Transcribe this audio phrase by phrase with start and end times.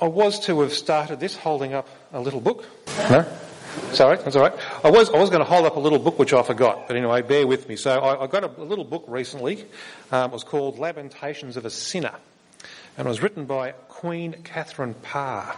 [0.00, 2.64] I was to have started this holding up a little book.
[3.10, 3.26] No?
[3.92, 4.54] Sorry, that's all right.
[4.82, 6.96] I was, I was going to hold up a little book which I forgot, but
[6.96, 7.76] anyway, bear with me.
[7.76, 9.64] So I, I got a, a, little book recently.
[10.10, 12.14] Um, it was called Lamentations of a Sinner,
[12.96, 15.54] and it was written by Queen Catherine Parr.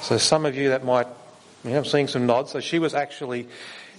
[0.00, 1.08] So some of you that might,
[1.64, 2.52] you know, I'm seeing some nods.
[2.52, 3.48] So she was actually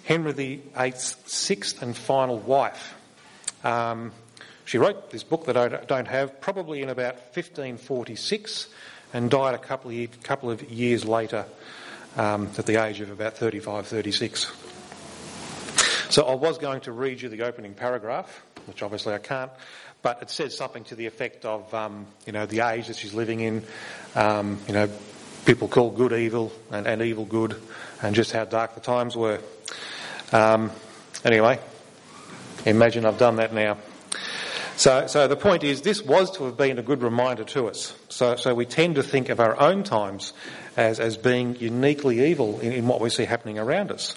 [0.06, 2.96] Henry VIII's sixth and final wife.
[3.64, 4.14] Um,
[4.64, 8.68] she wrote this book that I don't have, probably in about 1546,
[9.14, 11.46] and died a couple of, couple of years later
[12.16, 14.52] um, at the age of about 35, 36.
[16.10, 19.52] So I was going to read you the opening paragraph, which obviously I can't,
[20.02, 23.14] but it says something to the effect of, um, you know, the age that she's
[23.14, 23.64] living in,
[24.16, 24.90] um, you know,
[25.46, 27.56] people call good evil and, and, evil good,
[28.02, 29.40] and just how dark the times were.
[30.32, 30.72] Um,
[31.24, 31.60] anyway,
[32.66, 33.78] imagine I've done that now.
[34.78, 37.96] So, so the point is, this was to have been a good reminder to us.
[38.10, 40.34] So, so we tend to think of our own times
[40.76, 44.16] as, as being uniquely evil in, in what we see happening around us.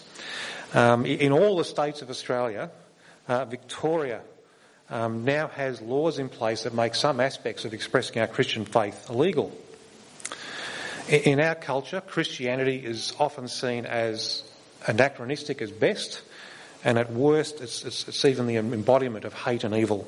[0.74, 2.70] Um, in all the states of Australia,
[3.26, 4.20] uh, Victoria
[4.90, 9.08] um, now has laws in place that make some aspects of expressing our Christian faith
[9.08, 9.58] illegal.
[11.08, 14.44] In, in our culture, Christianity is often seen as
[14.86, 16.20] anachronistic as best,
[16.84, 20.06] and at worst, it's, it's, it's even the embodiment of hate and evil.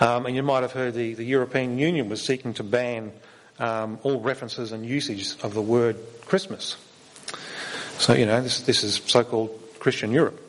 [0.00, 3.12] Um, and you might have heard the, the European Union was seeking to ban
[3.58, 6.76] um, all references and usage of the word Christmas.
[7.98, 10.40] So, you know, this, this is so-called Christian Europe.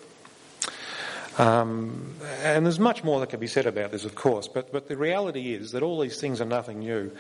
[1.38, 4.88] Um, and there's much more that can be said about this, of course, but, but
[4.88, 7.12] the reality is that all these things are nothing new.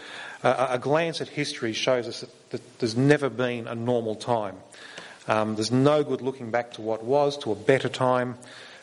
[0.43, 4.55] Uh, a glance at history shows us that, that there's never been a normal time.
[5.27, 8.37] Um, there's no good looking back to what was, to a better time,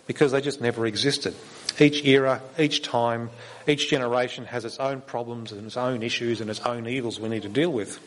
[0.08, 1.36] because they just never existed.
[1.78, 3.30] Each era, each time,
[3.68, 7.28] each generation has its own problems and its own issues and its own evils we
[7.28, 8.00] need to deal with.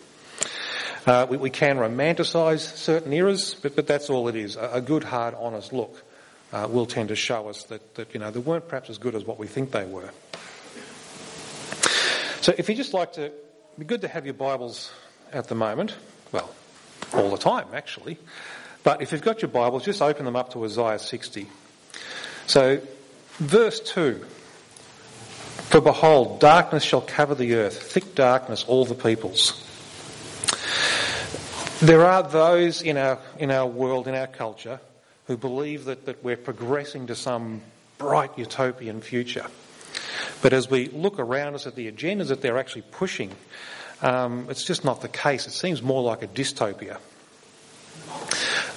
[1.06, 4.56] Uh, we, we, can romanticise certain eras, but, but that's all it is.
[4.56, 6.04] A, a good, hard, honest look
[6.52, 9.16] uh, will tend to show us that, that, you know, they weren't perhaps as good
[9.16, 10.09] as what we think they were.
[12.42, 14.92] So if you just like to, it'd be good to have your Bibles
[15.31, 15.96] at the moment.
[16.31, 16.54] Well,
[17.14, 18.18] all the time, actually.
[18.84, 21.48] But if you've got your Bibles, just open them up to Isaiah 60.
[22.47, 22.81] So
[23.41, 24.24] Verse 2
[25.72, 29.68] For behold, darkness shall cover the earth, thick darkness all the peoples.
[31.81, 34.80] There are those in our, in our world, in our culture,
[35.25, 37.62] who believe that, that we're progressing to some
[37.97, 39.47] bright utopian future.
[40.44, 43.31] But as we look around us at the agendas that they're actually pushing,
[44.03, 45.47] um, it's just not the case.
[45.47, 47.00] It seems more like a dystopia.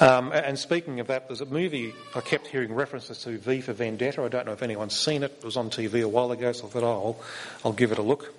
[0.05, 3.73] Um, and speaking of that, there's a movie I kept hearing references to, V for
[3.73, 4.23] Vendetta.
[4.23, 5.33] I don't know if anyone's seen it.
[5.39, 7.17] It was on TV a while ago, so I thought, oh, I'll,
[7.65, 8.35] I'll give it a look.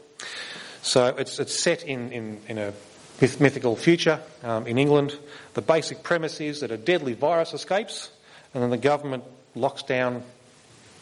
[0.84, 2.72] So it's, it's set in, in, in a
[3.20, 5.18] myth, mythical future um, in England.
[5.56, 8.12] The basic premise is that a deadly virus escapes,
[8.53, 9.24] and then the government
[9.56, 10.22] locks down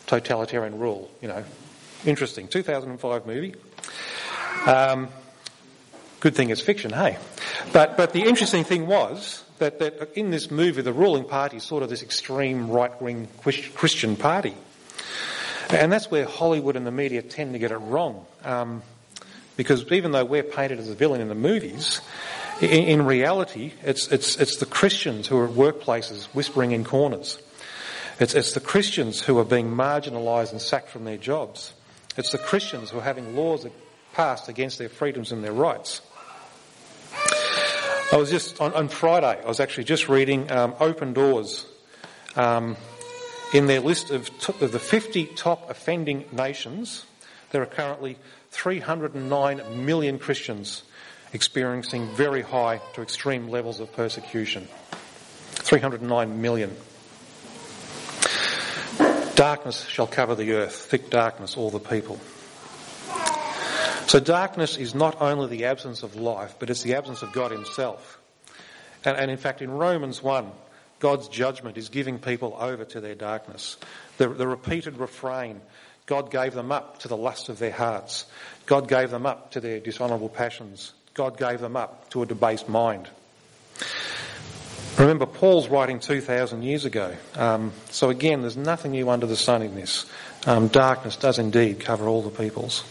[0.07, 1.11] totalitarian rule.
[1.21, 1.43] You know,
[2.05, 2.47] interesting.
[2.47, 3.55] 2005 movie.
[4.65, 5.09] Um,
[6.21, 7.17] good thing it's fiction, hey?
[7.73, 11.63] But, but the interesting thing was that, that in this movie, the ruling party is
[11.63, 14.55] sort of this extreme right-wing Christian party.
[15.69, 18.25] And that's where Hollywood and the media tend to get it wrong.
[18.43, 18.83] Um,
[19.55, 22.01] because even though we're painted as a villain in the movies,
[22.61, 27.39] in, in reality, it's, it's, it's the Christians who are at workplaces whispering in corners.
[28.19, 31.73] It's, it's the Christians who are being marginalised and sacked from their jobs.
[32.17, 33.65] It's the Christians who are having laws
[34.13, 36.01] passed against their freedoms and their rights.
[38.13, 39.41] I was just on, on Friday.
[39.43, 41.65] I was actually just reading um, Open Doors.
[42.35, 42.77] Um,
[43.55, 47.07] in their list of, t- of the 50 top offending nations,
[47.49, 48.17] there are currently
[48.51, 50.83] 309 million Christians
[51.33, 54.67] experiencing very high to extreme levels of persecution.
[55.53, 56.77] 309 million.
[59.33, 62.19] Darkness shall cover the earth, thick darkness all the people.
[64.07, 67.51] So darkness is not only the absence of life, but it's the absence of God
[67.51, 68.19] Himself.
[69.05, 70.51] And, and in fact, in Romans 1,
[70.99, 73.77] God's judgment is giving people over to their darkness.
[74.17, 75.59] The, the repeated refrain,
[76.05, 78.25] God gave them up to the lust of their hearts.
[78.65, 80.93] God gave them up to their dishonourable passions.
[81.13, 83.09] God gave them up to a debased mind.
[84.97, 87.15] Remember, Paul's writing 2,000 years ago.
[87.35, 90.05] Um, so again, there's nothing new under the sun in this.
[90.45, 92.83] Um, darkness does indeed cover all the peoples.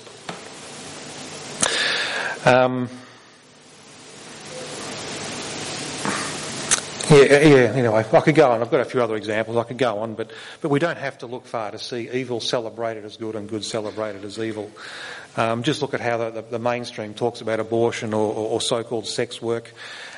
[2.44, 2.88] Um,
[7.12, 8.62] Yeah, yeah, anyway, I could go on.
[8.62, 9.58] I've got a few other examples.
[9.58, 10.30] I could go on, but,
[10.62, 13.66] but we don't have to look far to see evil celebrated as good and good
[13.66, 14.70] celebrated as evil.
[15.36, 18.60] Um, just look at how the, the, the, mainstream talks about abortion or, or, or
[18.62, 19.74] so-called sex work.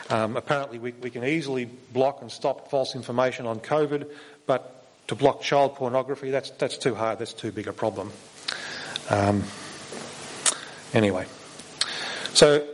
[0.09, 4.09] Um, apparently we, we can easily block and stop false information on COVID,
[4.47, 7.19] but to block child pornography, that's, that's too hard.
[7.19, 8.12] That's too big a problem.
[9.11, 9.43] Um,
[10.93, 11.27] anyway.
[12.35, 12.67] So,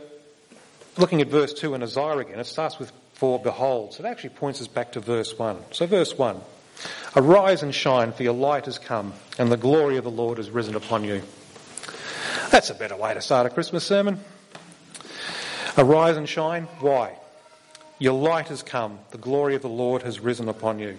[0.97, 2.91] looking at verse 2 in Isaiah again, it starts with
[3.21, 3.93] for behold.
[3.93, 5.55] So it actually points us back to verse 1.
[5.73, 6.41] So verse 1.
[7.15, 10.49] Arise and shine, for your light has come, and the glory of the Lord has
[10.49, 11.21] risen upon you.
[12.49, 14.19] That's a better way to start a Christmas sermon.
[15.77, 16.63] Arise and shine.
[16.79, 17.15] Why?
[17.99, 18.97] Your light has come.
[19.11, 20.97] The glory of the Lord has risen upon you.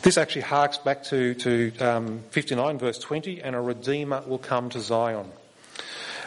[0.00, 4.70] This actually harks back to, to um, 59 verse 20, and a redeemer will come
[4.70, 5.30] to Zion.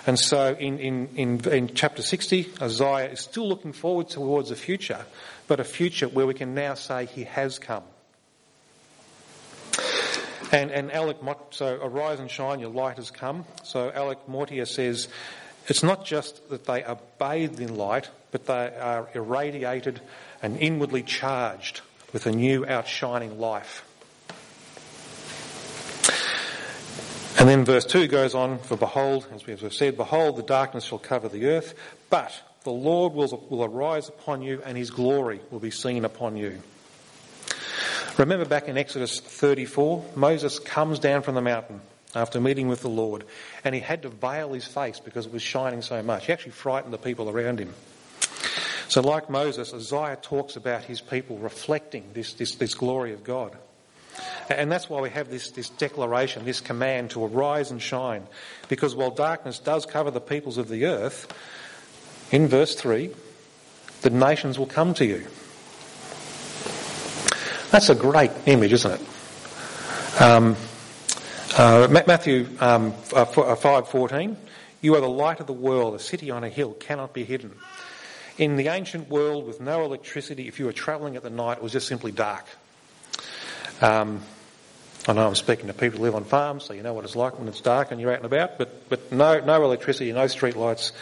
[0.05, 4.55] And so in, in, in, in chapter 60, Isaiah is still looking forward towards a
[4.55, 5.05] future,
[5.47, 7.83] but a future where we can now say he has come.
[10.51, 11.17] And, and Alec
[11.51, 13.45] so arise and shine, your light has come.
[13.63, 15.07] So Alec Motyer says,
[15.67, 20.01] it's not just that they are bathed in light, but they are irradiated
[20.41, 23.85] and inwardly charged with a new outshining life.
[27.43, 30.85] And then verse 2 goes on, For behold, as we have said, behold, the darkness
[30.85, 31.73] shall cover the earth,
[32.09, 32.31] but
[32.63, 36.61] the Lord will, will arise upon you and his glory will be seen upon you.
[38.17, 41.81] Remember back in Exodus 34, Moses comes down from the mountain
[42.15, 43.25] after meeting with the Lord
[43.65, 46.27] and he had to veil his face because it was shining so much.
[46.27, 47.73] He actually frightened the people around him.
[48.87, 53.57] So like Moses, Isaiah talks about his people reflecting this, this, this glory of God.
[54.49, 58.27] And that's why we have this, this declaration, this command to arise and shine.
[58.69, 61.31] Because while darkness does cover the peoples of the earth,
[62.31, 63.11] in verse 3,
[64.01, 65.25] the nations will come to you.
[67.71, 70.21] That's a great image, isn't it?
[70.21, 70.55] Um,
[71.57, 74.35] uh, Matthew um, uh, 5.14, uh,
[74.81, 77.55] You are the light of the world, a city on a hill cannot be hidden.
[78.37, 81.63] In the ancient world with no electricity, if you were travelling at the night, it
[81.63, 82.45] was just simply dark.
[83.83, 84.21] Um,
[85.09, 87.17] I know I'm speaking to people who live on farms, so you know what it's
[87.17, 90.27] like when it's dark and you're out and about, but, but no, no electricity, no
[90.27, 90.93] street lights,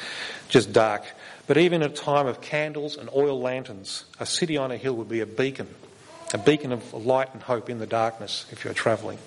[0.50, 1.04] just dark.
[1.46, 4.96] But even at a time of candles and oil lanterns, a city on a hill
[4.96, 5.68] would be a beacon,
[6.34, 9.20] a beacon of light and hope in the darkness if you're travelling.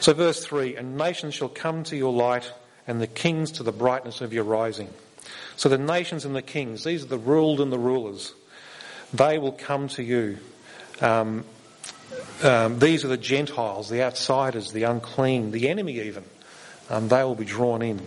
[0.00, 2.52] So verse 3, and nations shall come to your light
[2.88, 4.88] and the kings to the brightness of your rising.
[5.54, 8.34] So the nations and the kings, these are the ruled and the rulers,
[9.14, 10.38] they will come to you
[11.00, 11.44] um,
[12.42, 16.24] um, these are the Gentiles, the outsiders, the unclean, the enemy even.
[16.90, 17.98] Um, they will be drawn in.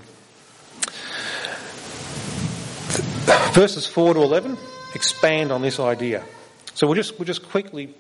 [3.54, 4.58] Verses 4 to 11
[4.96, 6.24] expand on this idea.
[6.74, 7.94] So we'll just, we'll just quickly,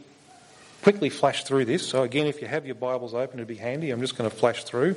[0.83, 1.87] quickly flash through this.
[1.87, 3.91] So again, if you have your Bibles open, it'd be handy.
[3.91, 4.95] I'm just going to flash through.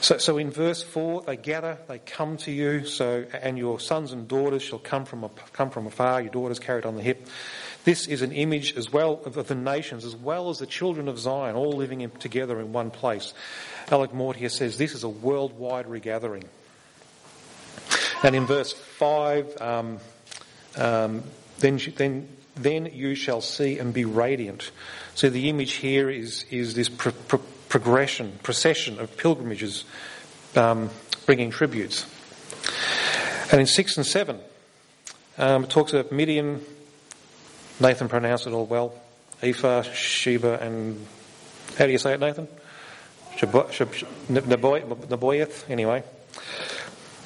[0.00, 4.12] So, so in verse 4, they gather, they come to you, so, and your sons
[4.12, 7.26] and daughters shall come from, a, come from afar, your daughters carried on the hip.
[7.86, 11.20] This is an image as well of the nations, as well as the children of
[11.20, 13.32] Zion, all living in, together in one place.
[13.92, 16.42] Alec Motyer says this is a worldwide regathering.
[18.24, 19.98] And in verse 5, um,
[20.74, 21.22] um,
[21.60, 24.72] then, then, then you shall see and be radiant.
[25.14, 29.84] So the image here is, is this pro- pro- progression, procession of pilgrimages
[30.56, 30.90] um,
[31.24, 32.04] bringing tributes.
[33.52, 34.40] And in 6 and 7,
[35.38, 36.64] um, it talks about Midian,
[37.80, 38.94] Nathan pronounced it all well.
[39.42, 41.06] Ephah, Sheba, and
[41.76, 42.48] how do you say it, Nathan?
[44.28, 46.02] Nebaioth, anyway.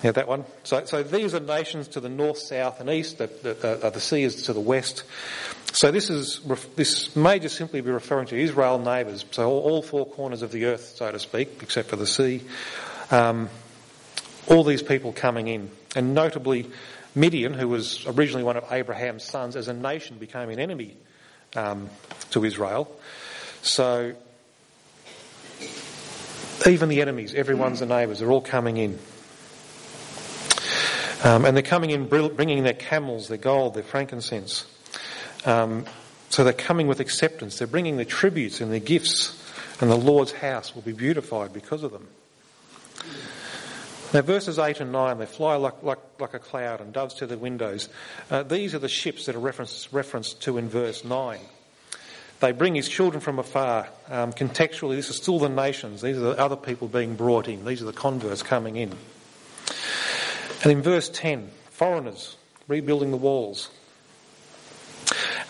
[0.03, 0.45] Yeah, that one.
[0.65, 3.19] So, so these are nations to the north, south, and east.
[3.19, 5.05] The sea is to the west.
[5.73, 6.41] So this is
[6.75, 9.25] this may just simply be referring to Israel neighbours.
[9.31, 12.43] So all, all four corners of the earth, so to speak, except for the sea.
[13.11, 13.51] Um,
[14.49, 16.69] all these people coming in, and notably
[17.15, 20.97] Midian, who was originally one of Abraham's sons, as a nation became an enemy
[21.57, 21.91] um,
[22.31, 22.91] to Israel.
[23.63, 24.15] So
[26.67, 28.99] even the enemies, everyone's the neighbours, they're all coming in.
[31.23, 34.65] Um, and they're coming in bringing their camels, their gold, their frankincense.
[35.45, 35.85] Um,
[36.31, 37.59] so they're coming with acceptance.
[37.59, 39.37] They're bringing their tributes and their gifts,
[39.81, 42.09] and the Lord's house will be beautified because of them.
[44.13, 47.27] Now, verses 8 and 9, they fly like, like, like a cloud and doves to
[47.27, 47.89] the windows.
[48.29, 51.39] Uh, these are the ships that are referenced, referenced to in verse 9.
[52.41, 53.89] They bring his children from afar.
[54.09, 56.03] Um, contextually, this is still the nations.
[56.03, 57.65] These are the other people being brought in.
[57.65, 58.93] These are the converts coming in.
[60.63, 62.37] And in verse 10, foreigners
[62.67, 63.71] rebuilding the walls.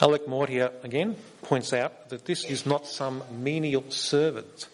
[0.00, 4.68] Alec Motyer again points out that this is not some menial servant,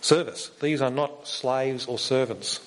[0.00, 0.50] service.
[0.60, 2.60] These are not slaves or servants.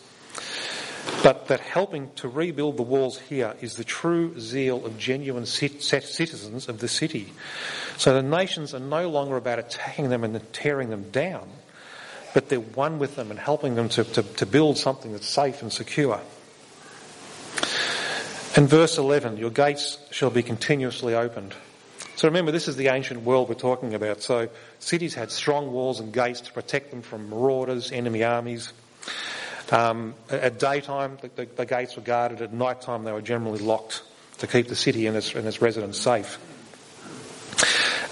[1.23, 6.69] But that helping to rebuild the walls here is the true zeal of genuine citizens
[6.69, 7.33] of the city.
[7.97, 11.49] So the nations are no longer about attacking them and tearing them down,
[12.33, 15.61] but they're one with them and helping them to, to, to build something that's safe
[15.61, 16.21] and secure.
[18.55, 21.53] And verse 11, your gates shall be continuously opened.
[22.15, 24.21] So remember, this is the ancient world we're talking about.
[24.21, 24.47] So
[24.79, 28.71] cities had strong walls and gates to protect them from marauders, enemy armies.
[29.71, 32.41] Um, at daytime, the, the, the, gates were guarded.
[32.41, 34.03] At night time, they were generally locked
[34.37, 36.37] to keep the city and its, and its residents safe.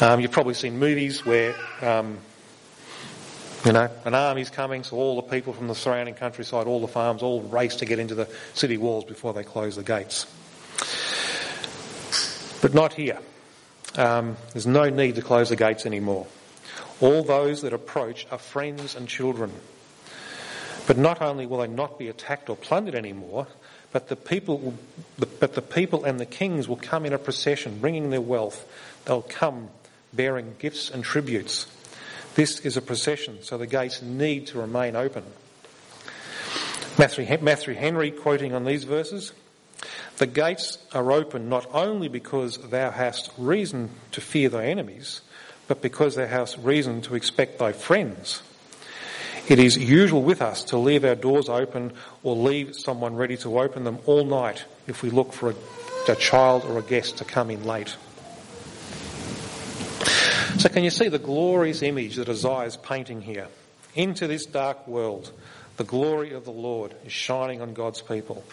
[0.02, 2.18] Um, you've probably seen movies where, um,
[3.66, 6.88] you know, an army's coming, so all the people from the surrounding countryside, all the
[6.88, 10.26] farms, all race to get into the city walls before they close the gates.
[12.62, 13.20] But not here.
[13.96, 16.26] Um, there's no need to close the gates anymore.
[17.00, 19.52] All those that approach are friends and children.
[20.86, 23.48] But not only will they not be attacked or plundered anymore,
[23.92, 24.74] but the people,
[25.18, 28.66] but the people and the kings will come in a procession, bringing their wealth.
[29.06, 29.70] They'll come
[30.12, 31.68] bearing gifts and tributes.
[32.36, 35.24] This is a procession, so the gates need to remain open.
[36.98, 39.34] Matthew Henry, quoting on these verses,
[40.18, 45.22] the gates are open not only because thou hast reason to fear thy enemies,
[45.68, 48.42] but because thou hast reason to expect thy friends.
[49.48, 51.92] It is usual with us to leave our doors open
[52.24, 55.56] or leave someone ready to open them all night if we look for a,
[56.12, 57.96] a child or a guest to come in late.
[60.58, 63.48] So can you see the glorious image that Isaiah is painting here?
[63.96, 65.32] Into this dark world,
[65.76, 68.46] the glory of the Lord is shining on God's people.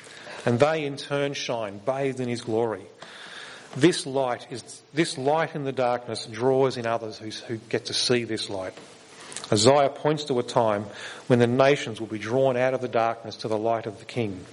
[0.45, 2.83] And they in turn shine, bathed in his glory.
[3.77, 7.95] This light is, this light in the darkness draws in others who, who get to
[7.95, 8.75] see this light.
[9.53, 10.87] Isaiah points to a time
[11.27, 14.05] when the nations will be drawn out of the darkness to the light of the
[14.05, 14.45] King.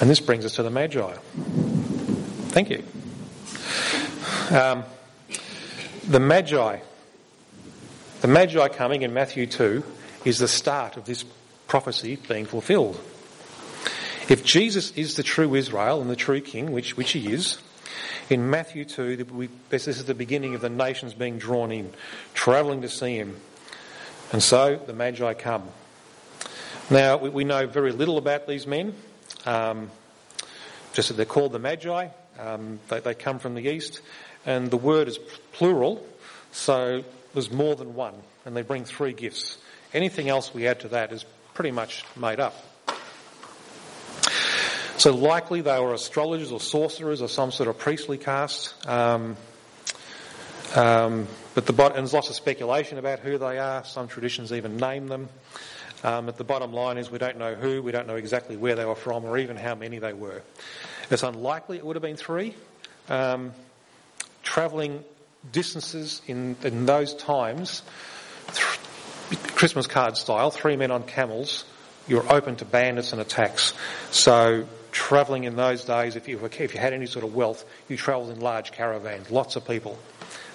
[0.00, 1.12] And this brings us to the Magi.
[2.48, 2.82] Thank you.
[4.56, 4.84] Um,
[6.06, 6.78] the Magi,
[8.20, 9.82] the Magi coming in Matthew 2
[10.24, 11.24] is the start of this
[11.66, 13.00] prophecy being fulfilled.
[14.28, 17.58] If Jesus is the true Israel and the true King, which, which he is,
[18.28, 21.92] in Matthew 2, this is the beginning of the nations being drawn in,
[22.34, 23.36] travelling to see him.
[24.32, 25.62] And so the Magi come.
[26.90, 28.94] Now, we, we know very little about these men,
[29.44, 29.90] um,
[30.92, 32.08] just that they're called the Magi.
[32.38, 34.00] Um, they, they come from the east,
[34.44, 35.18] and the word is
[35.52, 36.04] plural,
[36.52, 38.14] so there's more than one,
[38.44, 39.58] and they bring three gifts.
[39.94, 42.54] Anything else we add to that is pretty much made up.
[44.98, 48.74] So likely they were astrologers or sorcerers or some sort of priestly caste.
[48.88, 49.36] Um,
[50.74, 53.84] um, but the bot- and there's lots of speculation about who they are.
[53.84, 55.28] Some traditions even name them.
[56.02, 58.74] Um, but the bottom line is we don't know who, we don't know exactly where
[58.74, 60.42] they were from, or even how many they were.
[61.10, 62.54] It's unlikely it would have been three.
[63.08, 63.52] Um,
[64.42, 65.04] travelling
[65.52, 67.82] distances in, in those times,
[68.52, 71.64] th- Christmas card style, three men on camels,
[72.08, 73.74] you're open to bandits and attacks.
[74.10, 77.64] So travelling in those days, if you, were, if you had any sort of wealth,
[77.88, 79.98] you travelled in large caravans, lots of people.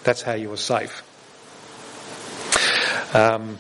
[0.04, 1.04] That's how you were safe.
[3.16, 3.58] Um,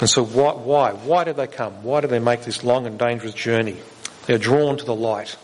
[0.00, 0.92] and so why, why?
[0.92, 1.82] Why did they come?
[1.82, 3.78] Why did they make this long and dangerous journey?
[4.26, 5.36] They're drawn to the light.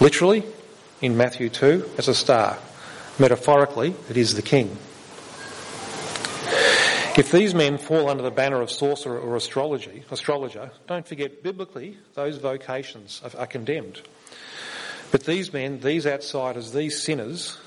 [0.00, 0.44] Literally,
[1.02, 2.58] in Matthew 2, as a star.
[3.18, 4.78] Metaphorically, it is the king.
[7.18, 11.98] If these men fall under the banner of sorcerer or astrology, astrologer, don't forget biblically
[12.14, 14.00] those vocations are, are condemned.
[15.10, 17.58] But these men, these outsiders, these sinners,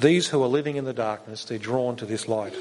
[0.00, 2.56] these who are living in the darkness, they're drawn to this light.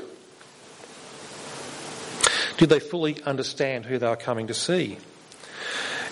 [2.57, 4.99] Did they fully understand who they were coming to see?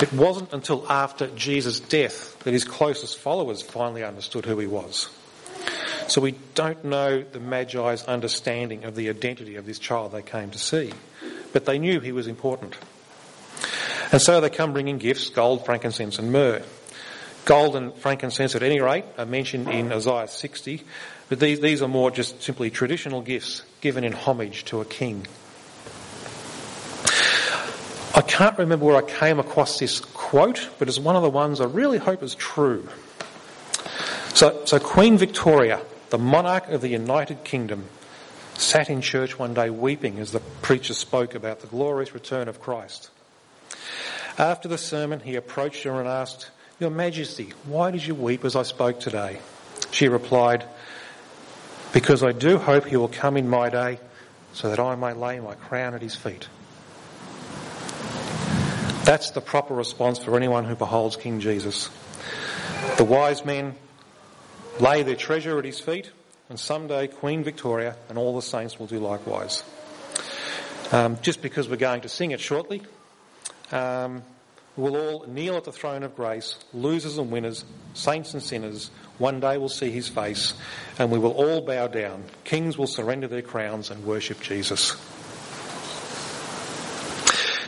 [0.01, 5.09] It wasn't until after Jesus' death that his closest followers finally understood who he was.
[6.09, 10.49] So we don't know the Magi's understanding of the identity of this child they came
[10.49, 10.91] to see,
[11.53, 12.75] but they knew he was important.
[14.11, 16.63] And so they come bringing gifts, gold, frankincense and myrrh.
[17.45, 20.83] Gold and frankincense at any rate are mentioned in Isaiah 60,
[21.29, 25.27] but these, these are more just simply traditional gifts given in homage to a king.
[28.15, 31.61] I can't remember where I came across this quote, but it's one of the ones
[31.61, 32.89] I really hope is true.
[34.33, 37.85] So, so Queen Victoria the monarch of the United Kingdom,
[38.55, 42.59] sat in church one day weeping as the preacher spoke about the glorious return of
[42.59, 43.09] Christ.
[44.37, 46.49] After the sermon, he approached her and asked,
[46.79, 49.39] Your Majesty, why did you weep as I spoke today?
[49.91, 50.63] She replied,
[51.93, 53.99] Because I do hope he will come in my day
[54.53, 56.47] so that I may lay my crown at his feet.
[59.05, 61.89] That's the proper response for anyone who beholds King Jesus.
[62.97, 63.75] The wise men
[64.79, 66.12] lay their treasure at his feet,
[66.50, 69.63] and someday Queen Victoria and all the saints will do likewise.
[70.91, 72.81] Um, just because we're going to sing it shortly,
[73.71, 74.24] um,
[74.75, 78.89] we'll all kneel at the throne of grace, losers and winners, saints and sinners.
[79.19, 80.53] One day we'll see his face,
[80.98, 82.24] and we will all bow down.
[82.43, 84.95] Kings will surrender their crowns and worship Jesus.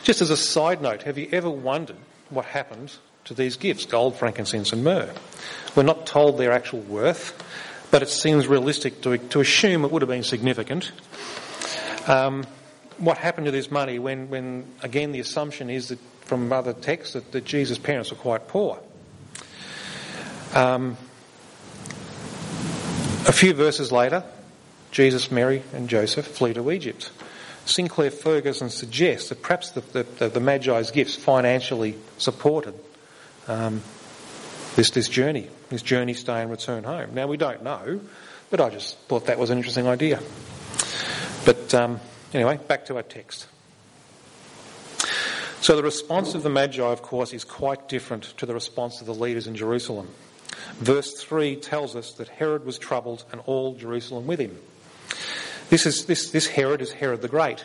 [0.02, 1.96] Just as a side note, have you ever wondered
[2.30, 2.92] what happened
[3.24, 5.12] to these gifts, gold, frankincense and myrrh?
[5.74, 7.34] We're not told their actual worth,
[7.90, 10.92] but it seems realistic to, to assume it would have been significant.
[12.06, 12.46] Um,
[12.98, 17.14] what happened to this money when, when, again, the assumption is that from other texts
[17.14, 18.78] that, that Jesus' parents were quite poor?
[20.54, 20.96] Um,
[23.26, 24.24] a few verses later,
[24.90, 27.10] Jesus, Mary, and Joseph flee to Egypt.
[27.64, 32.74] Sinclair Ferguson suggests that perhaps the, the, the Magi's gifts financially supported
[33.48, 33.82] um,
[34.76, 37.14] this, this journey, this journey, stay and return home.
[37.14, 38.00] Now we don't know,
[38.50, 40.20] but I just thought that was an interesting idea.
[41.44, 42.00] But um,
[42.32, 43.46] anyway, back to our text.
[45.60, 49.06] So the response of the Magi, of course, is quite different to the response of
[49.06, 50.08] the leaders in Jerusalem.
[50.74, 54.56] Verse 3 tells us that Herod was troubled and all Jerusalem with him.
[55.70, 57.64] This, is, this, this Herod is Herod the Great.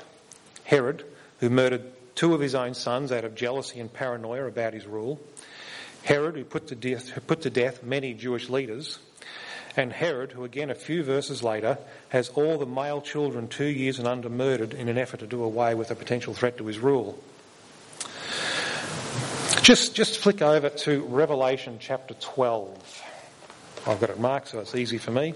[0.64, 1.06] Herod,
[1.40, 1.84] who murdered
[2.16, 5.20] two of his own sons out of jealousy and paranoia about his rule.
[6.08, 8.98] Herod, who put to death, who put to death many Jewish leaders.
[9.76, 14.00] And Herod, who again a few verses later has all the male children two years
[14.00, 16.80] and under murdered in an effort to do away with a potential threat to his
[16.80, 17.20] rule.
[19.62, 23.04] Just, just flick over to Revelation chapter 12.
[23.86, 25.34] I've got it marked so it's easy for me.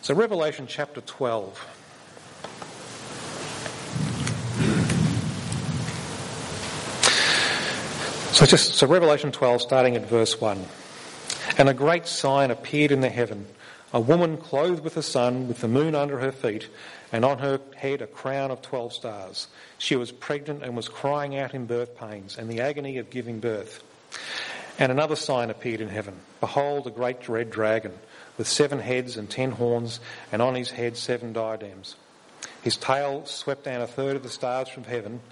[0.00, 1.77] So Revelation chapter 12.
[8.38, 10.64] So just so Revelation 12, starting at verse 1.
[11.58, 13.48] And a great sign appeared in the heaven,
[13.92, 16.68] a woman clothed with the sun, with the moon under her feet,
[17.10, 19.48] and on her head a crown of twelve stars.
[19.78, 23.40] She was pregnant and was crying out in birth pains and the agony of giving
[23.40, 23.82] birth.
[24.78, 26.14] And another sign appeared in heaven.
[26.38, 27.98] Behold, a great red dragon,
[28.36, 29.98] with seven heads and ten horns,
[30.30, 31.96] and on his head seven diadems.
[32.62, 35.22] His tail swept down a third of the stars from heaven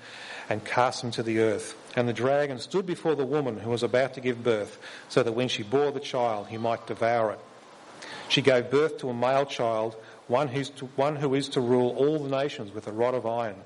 [0.48, 1.76] and cast them to the earth.
[1.96, 4.78] And the dragon stood before the woman who was about to give birth,
[5.09, 7.40] so that when she bore the child, he might devour it.
[8.28, 9.96] She gave birth to a male child,
[10.28, 13.24] one, who's to, one who is to rule all the nations with a rod of
[13.24, 13.56] iron.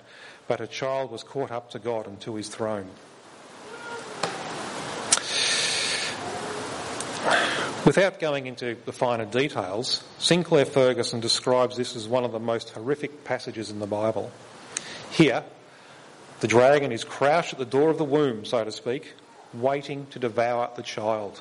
[0.46, 2.88] But her child was caught up to God and to his throne.
[7.86, 12.70] Without going into the finer details, Sinclair Ferguson describes this as one of the most
[12.70, 14.30] horrific passages in the Bible.
[15.10, 15.42] Here,
[16.40, 19.14] the dragon is crouched at the door of the womb, so to speak,
[19.52, 21.40] waiting to devour the child.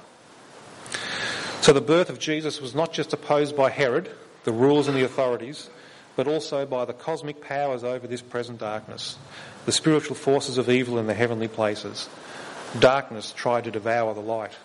[1.62, 4.10] So the birth of Jesus was not just opposed by Herod,
[4.44, 5.70] the rulers and the authorities,
[6.16, 9.18] but also by the cosmic powers over this present darkness,
[9.66, 12.10] the spiritual forces of evil in the heavenly places.
[12.78, 14.56] Darkness tried to devour the light.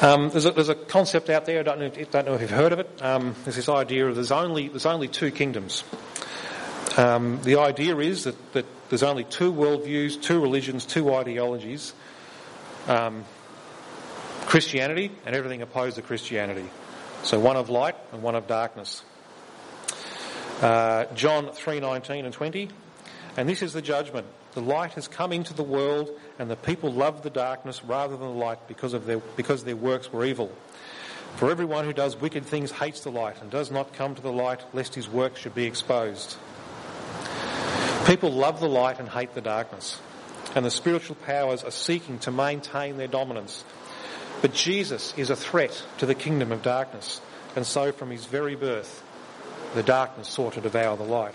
[0.00, 2.50] Um, there's, a, there's, a, concept out there, I don't know, don't know if you've
[2.50, 2.88] heard of it.
[3.02, 5.82] Um, there's this idea of there's only, there's only two kingdoms.
[6.98, 11.92] Um, the idea is that, that, there's only two worldviews, two religions, two ideologies
[12.88, 13.24] um,
[14.46, 16.68] Christianity and everything opposed to Christianity.
[17.22, 19.02] So one of light and one of darkness.
[20.60, 22.68] Uh, John 3:19 and 20.
[23.36, 24.26] And this is the judgment.
[24.54, 28.26] The light has come into the world, and the people loved the darkness rather than
[28.26, 30.50] the light because of their because their works were evil.
[31.36, 34.32] For everyone who does wicked things hates the light and does not come to the
[34.32, 36.36] light lest his work should be exposed.
[38.08, 40.00] People love the light and hate the darkness,
[40.54, 43.62] and the spiritual powers are seeking to maintain their dominance.
[44.40, 47.20] But Jesus is a threat to the kingdom of darkness,
[47.54, 49.04] and so from his very birth,
[49.74, 51.34] the darkness sought to devour the light.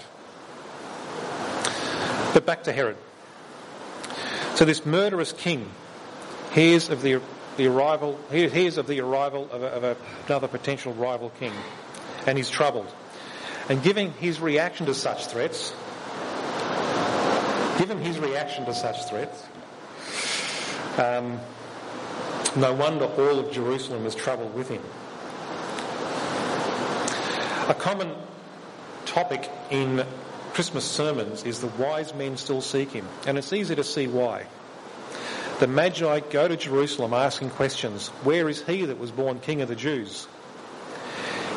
[2.33, 2.97] But back to Herod.
[4.55, 5.69] So this murderous king
[6.53, 7.21] hears of the,
[7.55, 11.53] the arrival, hears of the arrival of, a, of a, another potential rival king,
[12.25, 12.91] and he's troubled.
[13.69, 15.71] And giving his reaction to such threats,
[17.77, 19.43] Given his reaction to such threats,
[20.97, 21.39] um,
[22.55, 24.81] no wonder all of Jerusalem was troubled with him.
[27.69, 28.13] A common
[29.05, 30.05] topic in
[30.53, 34.45] Christmas sermons is the wise men still seek him, and it's easy to see why.
[35.59, 38.09] The Magi go to Jerusalem asking questions.
[38.23, 40.27] Where is he that was born King of the Jews?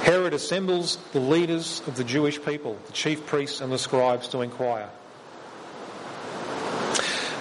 [0.02, 4.42] Herod assembles the leaders of the Jewish people, the chief priests and the scribes, to
[4.42, 4.88] inquire.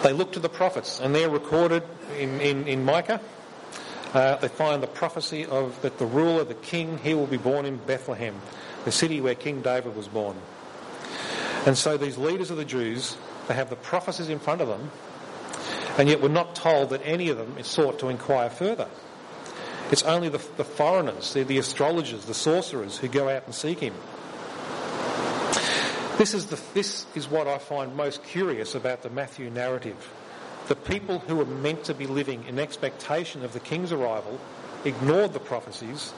[0.05, 1.81] They look to the prophets, and they're recorded
[2.19, 3.19] in, in, in Micah.
[4.13, 7.65] Uh, they find the prophecy of that the ruler, the king, he will be born
[7.65, 8.39] in Bethlehem,
[8.83, 10.37] the city where King David was born.
[11.65, 14.91] And so these leaders of the Jews, they have the prophecies in front of them,
[15.97, 18.87] and yet we're not told that any of them is sought to inquire further.
[19.89, 23.79] It's only the, the foreigners, the, the astrologers, the sorcerers who go out and seek
[23.79, 23.95] him.
[26.17, 29.97] This is, the, this is what I find most curious about the Matthew narrative.
[30.69, 34.39] The people who were meant to be living in expectation of the king's arrival
[34.85, 36.13] ignored the prophecies,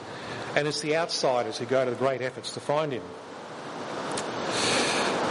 [0.54, 3.02] and it's the outsiders who go to the great efforts to find him.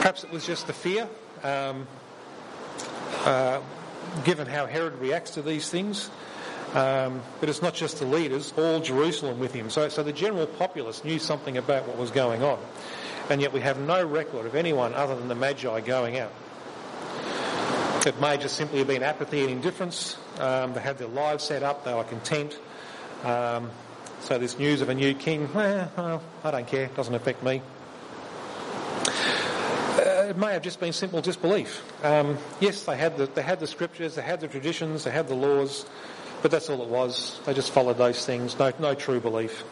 [0.02, 1.08] Perhaps it was just the fear,
[1.44, 1.88] um,
[3.24, 3.62] uh,
[4.26, 6.10] given how Herod reacts to these things.
[6.74, 9.70] Um, but it's not just the leaders, all Jerusalem with him.
[9.70, 12.60] So, so the general populace knew something about what was going on
[13.30, 16.32] and yet we have no record of anyone other than the Magi going out.
[18.06, 20.18] It may just simply have been apathy and indifference.
[20.40, 22.58] Um, they had their lives set up, they were content.
[23.24, 23.70] Um,
[24.22, 27.44] so this news of a new king, eh, well, I don't care, it doesn't affect
[27.44, 27.62] me.
[29.98, 31.84] Uh, it may have just been simple disbelief.
[32.04, 35.28] Um, yes, they had, the, they had the scriptures, they had the traditions, they had
[35.28, 35.86] the laws,
[36.42, 37.42] but that's all it was.
[37.46, 39.64] They just followed those things, no, no true belief.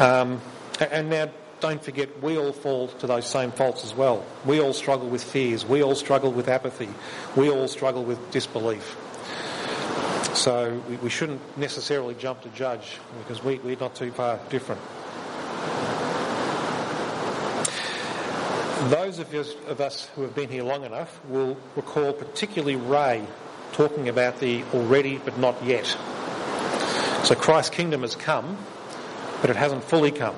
[0.00, 0.40] Um,
[0.80, 1.30] and now
[1.64, 4.22] don't forget we all fall to those same faults as well.
[4.44, 5.64] We all struggle with fears.
[5.64, 6.90] We all struggle with apathy.
[7.36, 8.94] We all struggle with disbelief.
[10.34, 14.82] So we, we shouldn't necessarily jump to judge because we, we're not too far different.
[18.90, 23.26] Those of us, of us who have been here long enough will recall particularly Ray
[23.72, 25.86] talking about the already but not yet.
[27.24, 28.58] So Christ's kingdom has come,
[29.40, 30.36] but it hasn't fully come.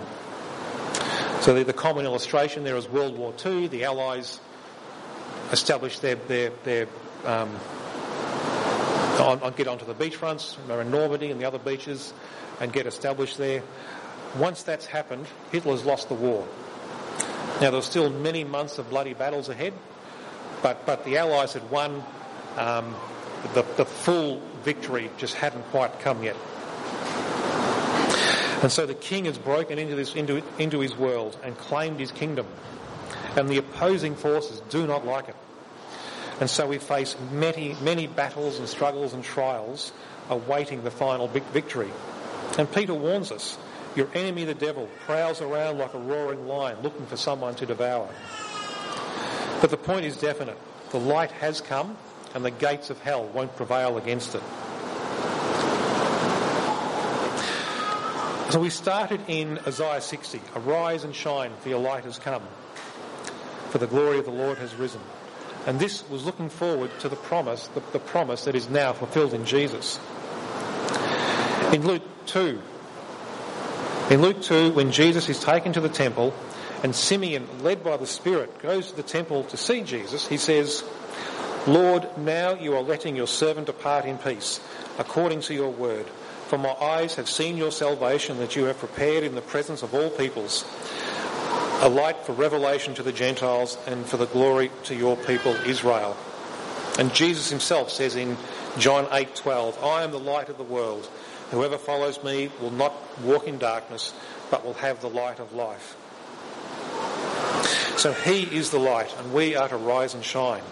[1.46, 3.68] So the, the common illustration there is World War II.
[3.68, 4.40] The Allies
[5.52, 6.88] established their, their, their
[7.24, 7.54] um,
[9.20, 12.12] on, on, get onto the beachfronts, in Normandy and the other beaches,
[12.58, 13.62] and get established there.
[14.36, 16.44] Once that's happened, Hitler's lost the war.
[17.60, 19.72] Now there were still many months of bloody battles ahead,
[20.64, 22.02] but, but the Allies had won.
[22.56, 22.92] Um,
[23.54, 26.34] the, the full victory just hadn't quite come yet.
[28.62, 32.10] And so the king has broken into, this, into, into his world and claimed his
[32.10, 32.46] kingdom.
[33.36, 35.36] And the opposing forces do not like it.
[36.40, 39.92] And so we face many, many battles and struggles and trials
[40.28, 41.90] awaiting the final victory.
[42.58, 43.58] And Peter warns us,
[43.94, 48.08] your enemy the devil prowls around like a roaring lion looking for someone to devour.
[49.60, 50.58] But the point is definite.
[50.90, 51.96] The light has come
[52.34, 54.42] and the gates of hell won't prevail against it.
[58.50, 60.40] So we started in Isaiah 60.
[60.54, 62.42] Arise and shine, for your light has come,
[63.70, 65.00] for the glory of the Lord has risen.
[65.66, 69.34] And this was looking forward to the promise, the, the promise that is now fulfilled
[69.34, 69.98] in Jesus.
[71.72, 72.62] In Luke 2,
[74.10, 76.32] in Luke 2, when Jesus is taken to the temple
[76.84, 80.84] and Simeon, led by the Spirit, goes to the temple to see Jesus, he says,
[81.66, 84.60] Lord, now you are letting your servant depart in peace,
[85.00, 86.06] according to your word.
[86.48, 89.94] For my eyes have seen your salvation that you have prepared in the presence of
[89.94, 90.64] all peoples,
[91.82, 96.16] a light for revelation to the Gentiles and for the glory to your people Israel.
[96.98, 98.36] And Jesus himself says in
[98.78, 101.08] John 8:12, I am the light of the world.
[101.50, 104.12] Whoever follows me will not walk in darkness,
[104.50, 105.96] but will have the light of life.
[107.98, 110.62] So he is the light, and we are to rise and shine.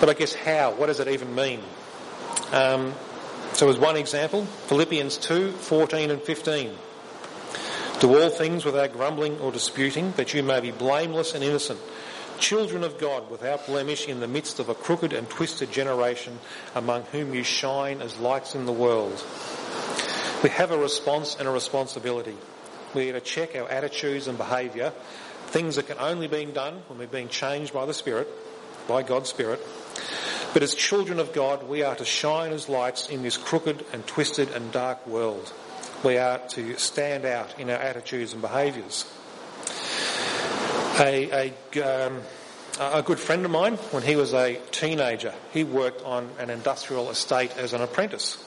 [0.00, 0.72] But I guess how?
[0.72, 1.60] What does it even mean?
[2.52, 2.94] Um,
[3.54, 6.76] so as one example, Philippians 2, 14 and 15.
[8.00, 11.78] Do all things without grumbling or disputing, that you may be blameless and innocent,
[12.38, 16.40] children of God without blemish in the midst of a crooked and twisted generation
[16.74, 19.24] among whom you shine as lights in the world.
[20.42, 22.36] We have a response and a responsibility.
[22.92, 24.92] We are to check our attitudes and behaviour,
[25.46, 28.28] things that can only be done when we're being changed by the Spirit,
[28.88, 29.60] by God's Spirit,
[30.54, 34.06] but as children of God, we are to shine as lights in this crooked and
[34.06, 35.52] twisted and dark world.
[36.04, 39.04] We are to stand out in our attitudes and behaviours.
[41.00, 42.22] A, a, um,
[42.78, 47.10] a good friend of mine, when he was a teenager, he worked on an industrial
[47.10, 48.38] estate as an apprentice.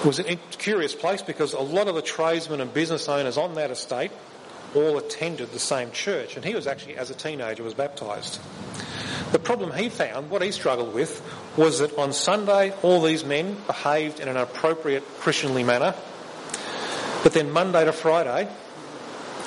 [0.00, 3.54] It was a curious place because a lot of the tradesmen and business owners on
[3.54, 4.12] that estate
[4.74, 8.38] all attended the same church, and he was actually, as a teenager, was baptised.
[9.32, 11.22] The problem he found, what he struggled with,
[11.56, 15.94] was that on Sunday all these men behaved in an appropriate Christianly manner,
[17.22, 18.48] but then Monday to Friday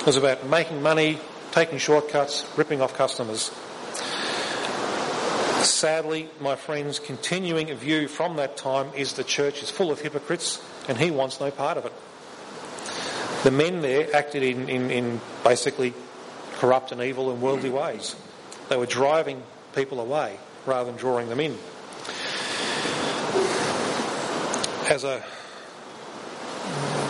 [0.05, 1.19] was about making money,
[1.51, 3.51] taking shortcuts, ripping off customers.
[5.65, 10.61] Sadly, my friends, continuing view from that time is the church is full of hypocrites
[10.87, 11.93] and he wants no part of it.
[13.43, 15.93] The men there acted in, in, in basically
[16.53, 18.15] corrupt and evil and worldly ways.
[18.69, 21.57] They were driving people away rather than drawing them in.
[24.89, 25.23] As a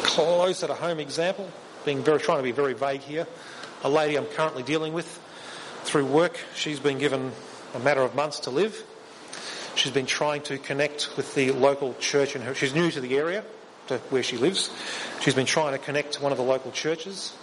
[0.03, 1.49] closer to home example,
[1.85, 3.27] being very trying to be very vague here,
[3.83, 5.19] a lady I'm currently dealing with
[5.83, 7.31] through work, she's been given
[7.73, 8.83] a matter of months to live.
[9.75, 12.53] She's been trying to connect with the local church in her.
[12.53, 13.43] She's new to the area,
[13.87, 14.69] to where she lives.
[15.21, 17.33] She's been trying to connect to one of the local churches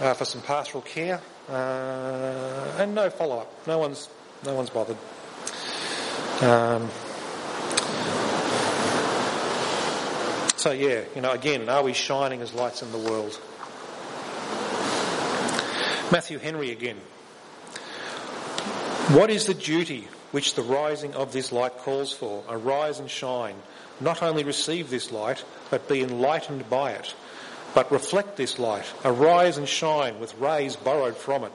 [0.00, 3.66] uh, for some pastoral care, uh, and no follow up.
[3.66, 4.08] No one's
[4.46, 4.96] no one's bothered.
[6.40, 6.88] Um,
[10.56, 13.38] so yeah, you know, again, are we shining as lights in the world?
[16.12, 16.96] Matthew Henry again.
[19.08, 22.44] What is the duty which the rising of this light calls for?
[22.48, 23.56] Arise and shine.
[24.00, 27.14] Not only receive this light, but be enlightened by it.
[27.74, 28.84] But reflect this light.
[29.04, 31.52] Arise and shine with rays borrowed from it.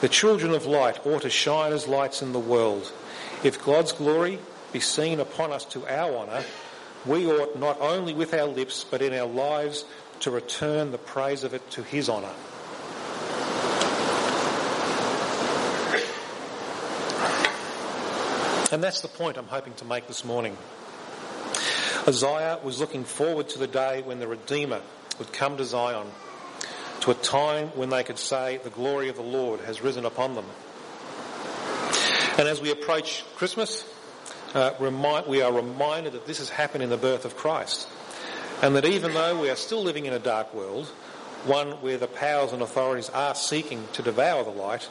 [0.00, 2.92] The children of light ought to shine as lights in the world.
[3.42, 4.38] If God's glory
[4.72, 6.44] be seen upon us to our honour,
[7.04, 9.84] we ought not only with our lips, but in our lives
[10.20, 12.32] to return the praise of it to his honour.
[18.70, 20.56] And that's the point I'm hoping to make this morning.
[22.06, 24.80] Isaiah was looking forward to the day when the Redeemer
[25.18, 26.06] would come to Zion,
[27.00, 30.34] to a time when they could say, The glory of the Lord has risen upon
[30.34, 30.46] them.
[32.38, 33.84] And as we approach Christmas,
[34.54, 37.88] uh, remind, we are reminded that this has happened in the birth of Christ.
[38.62, 40.86] And that even though we are still living in a dark world,
[41.44, 44.88] one where the powers and authorities are seeking to devour the light,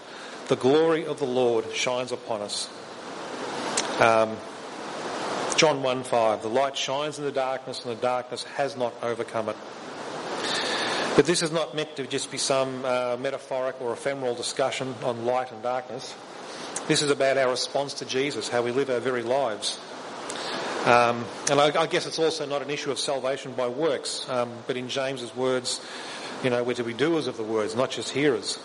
[0.48, 2.70] the glory of the Lord shines upon us
[4.00, 4.38] um,
[5.56, 9.50] John 1 5, the light shines in the darkness and the darkness has not overcome
[9.50, 9.56] it.
[11.18, 15.26] But this is not meant to just be some uh, metaphoric or ephemeral discussion on
[15.26, 16.14] light and darkness.
[16.88, 19.80] This is about our response to Jesus, how we live our very lives.
[20.86, 24.52] Um, and I, I, guess it's also not an issue of salvation by works, um,
[24.68, 25.84] but in James's words,
[26.44, 28.60] you know, we're to be doers of the words, not just hearers.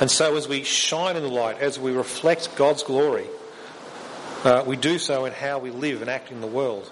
[0.00, 3.28] And so as we shine in the light, as we reflect God's glory,
[4.42, 6.90] uh, we do so in how we live and act in the world,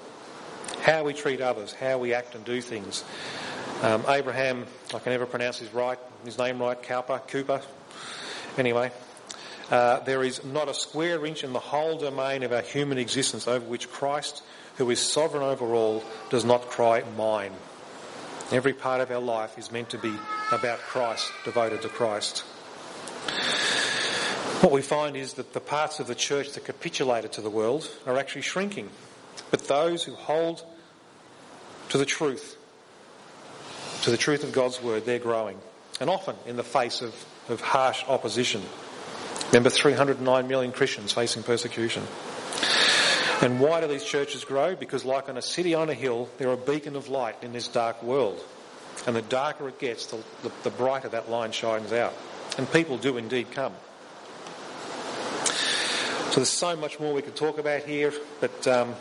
[0.83, 3.03] how we treat others, how we act and do things.
[3.83, 4.64] Um, Abraham,
[4.95, 7.61] I can never pronounce his right, his name right, Cowper, Cooper.
[8.57, 8.92] Anyway,
[9.73, 13.49] uh, there is not a square inch in the whole domain of our human existence
[13.49, 14.45] over which Christ,
[14.77, 17.51] who is sovereign over all, does not cry mine.
[18.53, 20.14] Every part of our life is meant to be
[20.53, 22.45] about Christ, devoted to Christ.
[24.62, 27.90] What we find is that the parts of the church that capitulated to the world
[28.07, 28.90] are actually shrinking.
[29.51, 30.64] But those who hold
[31.88, 32.57] to the truth,
[34.03, 35.59] to the truth of God's word, they're growing.
[36.01, 37.15] And often in the face of,
[37.49, 38.62] of harsh opposition.
[39.47, 42.03] Remember 309 million Christians facing persecution.
[43.43, 44.77] And why do these churches grow?
[44.77, 47.69] Because like on a city on a hill, they're a beacon of light in this
[47.69, 48.43] dark world.
[49.07, 52.15] And the darker it gets, the, the, the brighter that line shines out.
[52.57, 53.75] And people do indeed come.
[56.31, 58.95] So there's so much more we could talk about here, but um,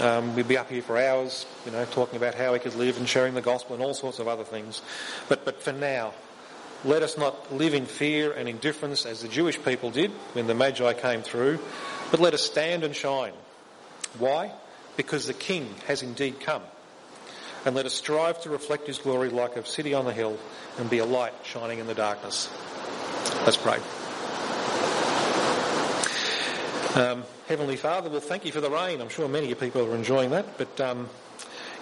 [0.00, 2.96] um, we'd be up here for hours, you know, talking about how we could live
[2.96, 4.82] and sharing the gospel and all sorts of other things.
[5.28, 6.12] But, but for now,
[6.84, 10.54] let us not live in fear and indifference as the Jewish people did when the
[10.54, 11.58] Magi came through,
[12.10, 13.32] but let us stand and shine.
[14.18, 14.52] Why?
[14.96, 16.62] Because the King has indeed come.
[17.64, 20.38] And let us strive to reflect his glory like a city on the hill
[20.78, 22.50] and be a light shining in the darkness.
[23.46, 23.78] Let's pray.
[26.94, 29.00] Um, Heavenly Father, well, thank you for the rain.
[29.00, 30.56] I'm sure many people are enjoying that.
[30.56, 31.08] But um,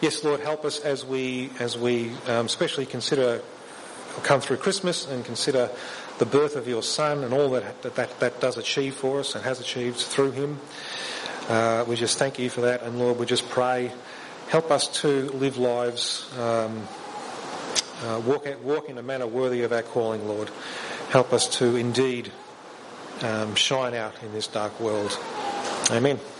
[0.01, 3.43] yes, Lord, help us as we, as we um, especially consider,
[4.23, 5.69] come through Christmas and consider
[6.19, 9.35] the birth of your Son and all that that, that, that does achieve for us
[9.35, 10.59] and has achieved through him.
[11.47, 12.83] Uh, we just thank you for that.
[12.83, 13.93] And Lord, we just pray,
[14.49, 16.89] help us to live lives, um,
[18.05, 20.49] uh, walk, walk in a manner worthy of our calling, Lord.
[21.11, 22.33] Help us to indeed
[23.23, 25.19] um, shine out in this dark world.
[25.91, 26.19] Amen.